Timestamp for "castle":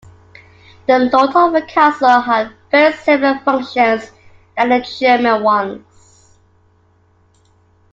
1.61-2.21